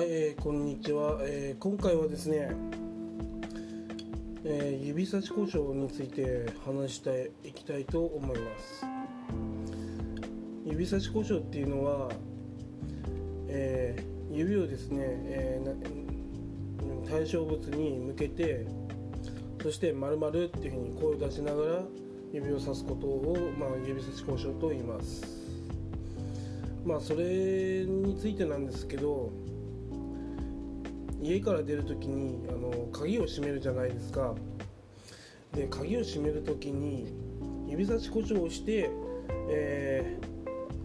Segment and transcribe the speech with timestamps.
[0.00, 2.50] はい、えーこんにちは、えー今回はですね、
[4.44, 8.86] えー指差し故障について話していきたいと思います。
[10.64, 12.08] 指差し故障っていうのは、
[13.48, 18.66] えー指をですね、えー対象物に向けて
[19.62, 21.82] そして丸々っていうふうに声を出しながら
[22.32, 25.26] 指をさすことを、まあ、指差し故障と言います。
[26.86, 29.30] まあそれについてなんですけど
[31.20, 34.34] 家から出るときにあの鍵を閉めるじゃないですか。
[35.52, 37.12] で鍵を閉めるときに
[37.68, 38.90] 指差し故障をして、
[39.48, 40.30] えー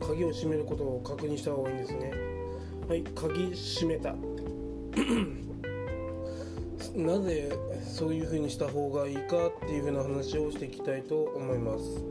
[0.00, 2.12] 鍵を閉めることを確認した方がいいんですね。
[2.88, 4.14] はい鍵閉めた。
[6.94, 7.52] なぜ
[7.84, 12.02] そういうふうにした方がいいかっていうふうな話をしていきたいと思います。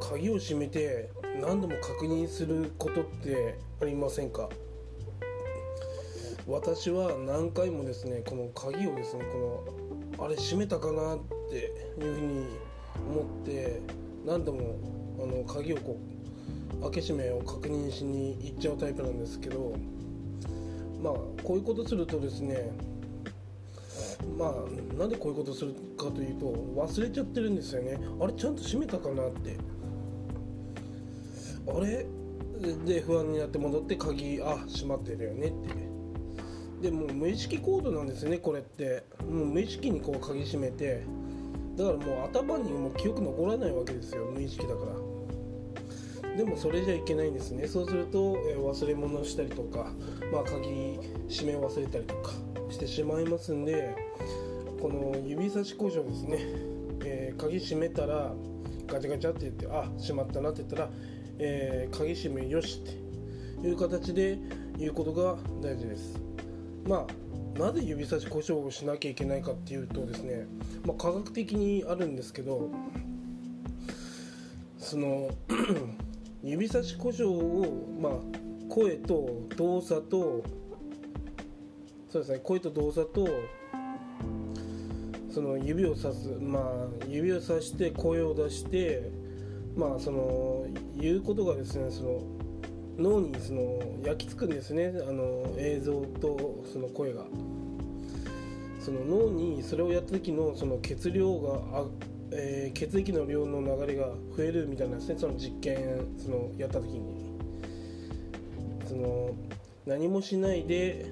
[0.00, 1.10] 鍵を閉めて
[1.40, 4.48] 何度も確認することってありませんか？
[6.46, 9.66] 私は何回もですねこの鍵をですねこ
[10.18, 11.18] のあれ閉めたかなっ
[11.50, 12.46] ていうふうに
[13.10, 13.80] 思って
[14.24, 14.78] 何度も
[15.20, 15.98] あの鍵をこ
[16.78, 19.74] う開け閉めを確認しに行っちゃうタイプなんですけど
[21.02, 22.70] まあこういうことするとですね
[24.38, 24.52] まあ
[24.96, 27.98] なんでこういうことするかというと忘れちゃってるんですよね。
[28.20, 29.56] あれちゃんと閉めたかなって。
[31.68, 32.06] あれ？
[32.86, 35.95] で不安になって戻って鍵あ閉まってるよねって。
[36.82, 39.04] でもう無意識行動なんですねこれって。
[39.28, 41.02] もう無意識にこう鍵閉めて。
[41.76, 46.36] だからもう頭にもう記憶残らないわけですよ無意識だから。
[46.36, 47.66] でもそれじゃいけないんですね。
[47.66, 49.92] そうすると、えー忘れ物をしたりとか、
[50.32, 52.32] まあ、鍵閉め忘れたりとか
[52.70, 53.94] してしまいますんで
[54.80, 56.38] この指差し故障ですね、
[57.04, 58.32] えー鍵閉めたら
[58.86, 60.90] ガチャガチャって言ってあ閉まったなって言ったら、
[61.38, 64.38] えー鍵閉めよしっていう形で
[64.78, 66.20] 言うことが大事です。
[66.86, 70.46] まあなぜ指差し故障をしなきゃいけないかっていうとですね、
[70.84, 72.70] まあ、科学的にあるんですけど
[74.78, 75.30] その
[76.44, 78.12] 指差し故障を、まあ、
[78.68, 80.44] 声と動作と
[82.10, 83.26] そうですね声と動作と
[85.30, 89.10] その指をさすまあ指をさして声を出して
[89.76, 92.35] まあその言うことがですねその
[92.98, 94.92] 脳にその焼き付くんですね。
[95.08, 97.24] あの映像とその声が。
[98.80, 101.86] その脳にそれをやった時のその血量があ、
[102.30, 105.18] えー血液の量の流れが増えるみたいなんですね。
[105.18, 107.26] その実験そのやった時に。
[108.88, 109.34] その
[109.86, 111.06] 何もしないで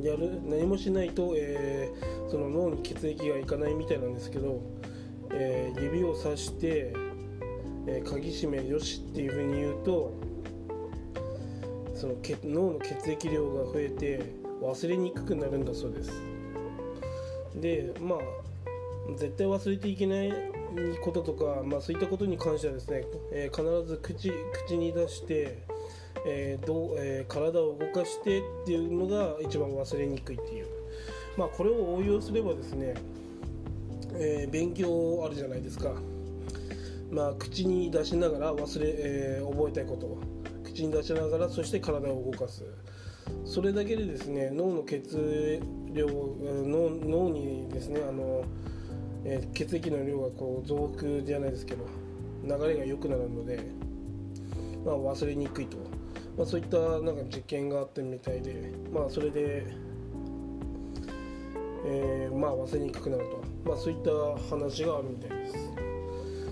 [0.00, 4.60] やる何もしないと、えーその脳に血液がいかないみたいなんですけど、
[5.32, 6.92] えー指をさして、
[7.86, 10.12] えー鍵閉めよしっていうふうに言うと
[11.98, 14.20] その血脳の血液量が増えて
[14.62, 16.12] 忘れにくくなるんだそうです。
[17.56, 18.18] でまあ
[19.16, 20.32] 絶対忘れていけない
[21.02, 24.32] こととか、まあ、そういったことに関してはですね、えー必ず口
[24.66, 25.58] 口に出して、
[26.26, 30.66] えーどうえー体を動かしてっていうのが一番忘れにくいっていう。
[31.36, 32.94] まあこれを応用すればですね、
[34.14, 35.94] えー勉強あるじゃないですか。
[37.10, 40.06] まあ口に出しながら忘れ、え覚えたいこと。
[40.06, 40.18] を
[40.78, 42.64] 口に出しながらそして体を動かす。
[43.44, 45.60] それだけでですね脳の血
[45.92, 48.44] 量脳脳にですねあの、
[49.24, 51.84] えー血液の量がこう増幅じゃないですけど
[52.44, 53.60] 流れが良くなるので、
[54.86, 55.76] まあ、忘れにくいと、
[56.38, 59.66] まあ、そういったなんか実験があったみたいで、まあ、それで、
[61.84, 64.10] えーまあ、忘れにくくなると、まあ、そういった
[64.48, 65.74] 話があるみたいです。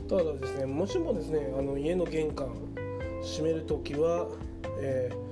[0.09, 2.76] ただですねもしもですねあの家の玄関
[3.27, 4.29] 閉めるときは、
[4.81, 5.27] えー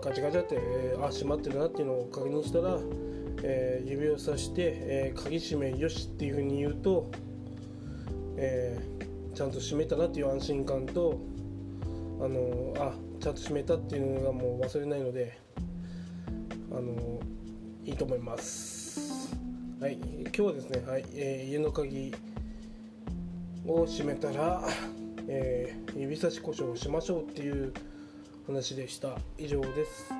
[0.00, 2.78] ガチャガチャって、えーあ閉まってるなっていうのを確認したら、
[3.42, 7.10] えー指をさして、え鍵閉めよしっていうふうに言うと、
[8.36, 8.78] え
[9.34, 11.18] ちゃんと閉めたなっていう安心感と
[12.20, 15.38] あのあちゃんと閉めたっていうのがもう忘れないので
[16.70, 17.20] あの
[17.84, 19.34] いいと思います。
[19.80, 19.94] はい。
[19.94, 21.04] 今日はですね、はい。
[21.14, 22.14] えー家の鍵
[23.66, 24.62] を閉めたら、
[25.26, 25.87] えー
[26.18, 27.72] 指差し故障をしましょうっていう
[28.48, 29.18] 話でした。
[29.38, 30.17] 以上です。